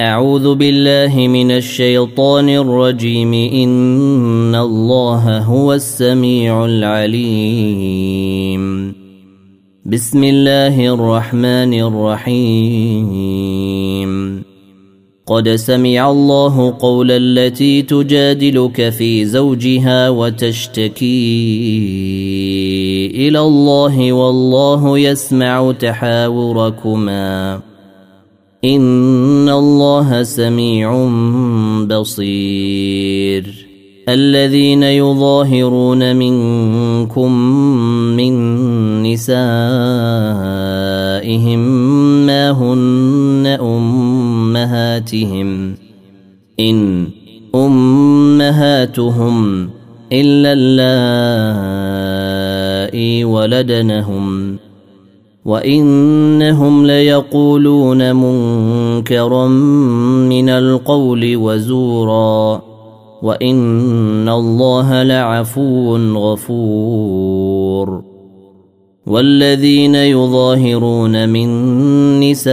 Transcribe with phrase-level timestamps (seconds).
[0.00, 3.34] أعوذ بالله من الشيطان الرجيم.
[3.34, 8.14] إن الله هو السميع العليم.
[9.86, 13.10] بسم الله الرحمن الرحيم.
[15.26, 21.06] قد سمع الله قول التي تجادلك في زوجها وتشتكي
[23.14, 27.69] إلى الله والله يسمع تحاوركما.
[28.64, 31.08] ان الله سميع
[31.86, 33.66] بصير
[34.08, 37.32] الذين يظاهرون منكم
[38.16, 38.32] من
[39.02, 39.40] نسائهم
[42.26, 45.48] ما هن امهاتهم
[46.60, 47.08] ان
[47.54, 48.90] امهاتهم
[50.12, 51.64] الا اللائي
[53.24, 54.39] ولدنهم
[55.50, 59.46] وانهم ليقولون منكرا
[60.28, 62.62] من القول وزورا
[63.22, 68.02] وان الله لعفو غفور
[69.06, 71.48] والذين يظاهرون من
[72.20, 72.48] نسائهم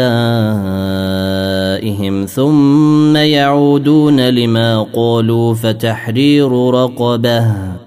[2.26, 7.87] ثم يعودون لما قالوا فتحرير رقبه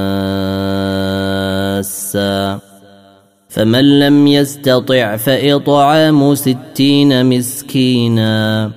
[3.49, 8.71] فمن لم يستطع فإطعام ستين مسكينا.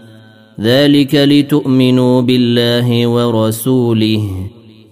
[0.61, 4.47] ذلك لتؤمنوا بالله ورسوله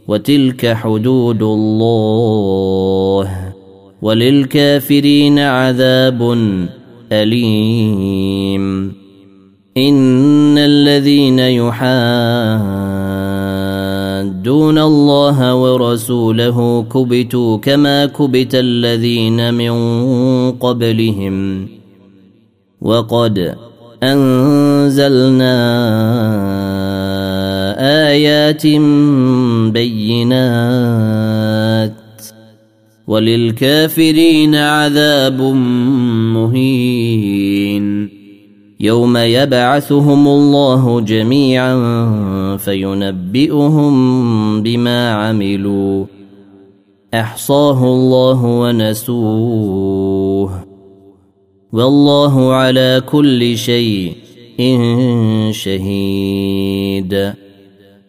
[0.08, 3.52] وتلك حدود الله.
[4.02, 6.36] وللكافرين عذاب
[7.12, 8.92] أليم.
[9.76, 11.38] إن الذين
[14.22, 19.72] يحادون الله ورسوله كبتوا كما كبت الذين من
[20.52, 21.68] قبلهم.
[22.80, 23.54] وقد
[24.02, 25.54] أنزلنا
[28.08, 28.66] آيات
[29.72, 30.62] بينات.
[33.06, 35.40] وللكافرين عذاب
[36.34, 38.11] مهين.
[38.82, 41.76] يوم يبعثهم الله جميعا
[42.56, 43.92] فينبئهم
[44.62, 46.04] بما عملوا.
[47.14, 49.12] احصاه الله ونسوه.
[51.72, 54.12] والله على كل شيء
[55.50, 57.32] شهيد.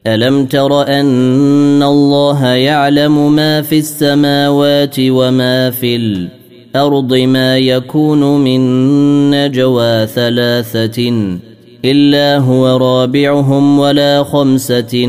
[0.08, 5.96] الم تر ان الله يعلم ما في السماوات وما في
[6.76, 8.62] الأرض ما يكون من
[9.32, 11.14] نجوى ثلاثة
[11.86, 15.08] إلا هو رابعهم ولا خمسة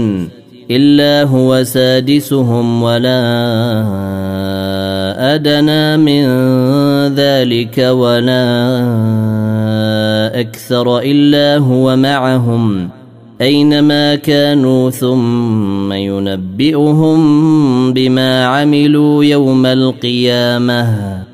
[0.70, 3.20] إلا هو سادسهم ولا
[5.34, 6.24] أدنى من
[7.14, 8.44] ذلك ولا
[10.40, 12.88] أكثر إلا هو معهم
[13.40, 17.18] أينما كانوا ثم ينبئهم
[17.92, 21.33] بما عملوا يوم القيامة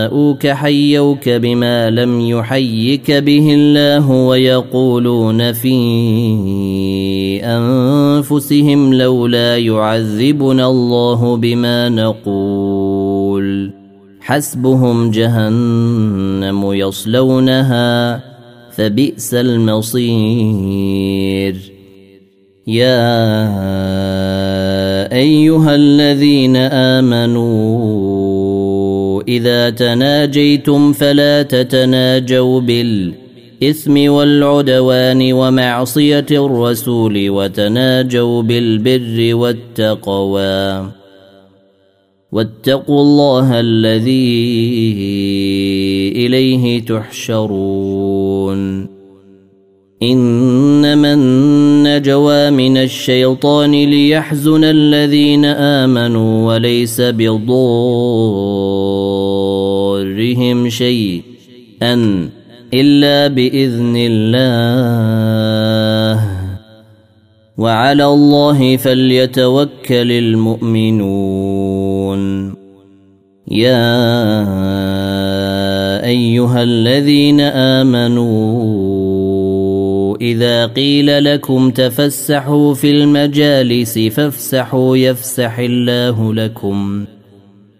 [0.00, 5.76] جاءوك حيوك بما لم يحيك به الله ويقولون في
[7.44, 13.70] أنفسهم لولا يعذبنا الله بما نقول.
[14.20, 18.20] حسبهم جهنم يصلونها
[18.70, 20.90] فبئس المصير.
[22.66, 23.20] يا
[25.12, 28.49] أيها الذين آمنوا
[29.28, 40.90] إذا تناجيتم فلا تتناجوا بالإثم والعدوان ومعصية الرسول وتناجوا بالبر والتقوى.
[42.32, 44.42] واتقوا الله الذي
[46.16, 48.30] إليه تحشرون.
[50.02, 58.89] إنما النجوى من الشيطان ليحزن الذين آمنوا وليس بضار
[60.68, 62.28] شيئا
[62.74, 64.80] الا باذن الله
[67.58, 71.40] وعلى الله فليتوكل المؤمنون
[73.50, 74.10] يا
[76.04, 79.20] ايها الذين امنوا
[80.20, 87.04] اذا قيل لكم تفسحوا في المجالس فافسحوا يفسح الله لكم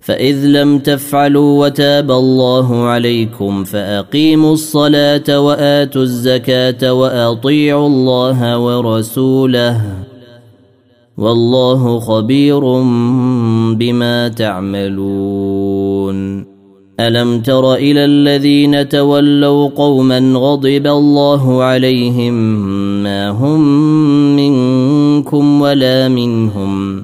[0.00, 9.80] فإذ لم تفعلوا وتاب الله عليكم فأقيموا الصلاة وآتوا الزكاة وأطيعوا الله ورسوله.
[11.18, 12.60] والله خبير
[13.74, 15.72] بما تعملون.
[17.08, 22.34] ألم تر إلى الذين تولوا قوما غضب الله عليهم
[23.02, 23.60] ما هم
[24.36, 27.02] منكم ولا منهم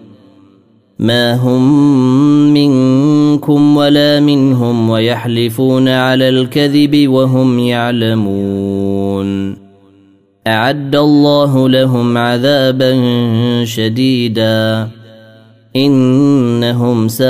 [0.98, 1.62] ما هم
[2.52, 9.56] منكم ولا منهم ويحلفون على الكذب وهم يعلمون
[10.46, 12.94] أعد الله لهم عذابا
[13.64, 14.88] شديدا
[15.76, 17.28] إنهم ساء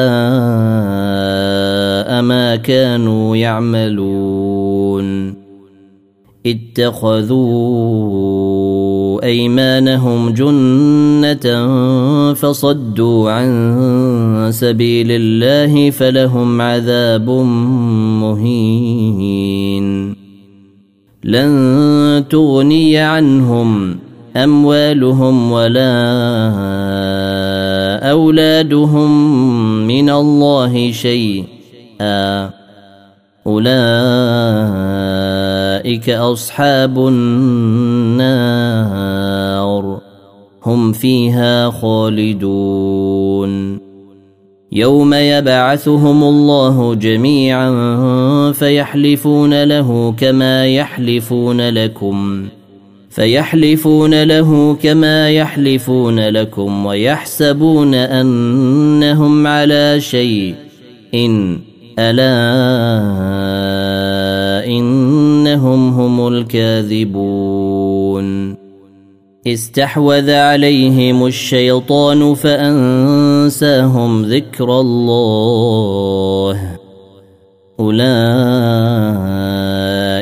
[2.23, 5.35] ما كانوا يعملون.
[6.47, 7.99] اتخذوا
[9.25, 11.65] أيمانهم جنة
[12.35, 17.31] فصدوا عن سبيل الله فلهم عذاب
[18.21, 20.15] مهين.
[21.25, 24.08] لن تغني عنهم
[24.45, 25.95] أموالهم ولا
[28.11, 29.11] أولادهم
[29.87, 32.51] من الله شيئا.
[33.47, 33.71] أولئك
[36.11, 38.39] أصحاب النار.
[40.67, 43.79] هم فيها خالدون.
[44.73, 47.73] يوم يبعثهم الله جميعا
[48.53, 52.49] فيحلفون له كما يحلفون لكم.
[53.19, 60.55] فيحلفون له كما يحلفون لكم ويحسبون أنهم على شيء
[61.15, 61.59] إن
[61.99, 62.39] ألا
[64.67, 67.79] إنهم هم الكاذبون
[69.47, 76.79] استحوذ عليهم الشيطان فأنساهم ذكر الله
[77.81, 78.78] أولئك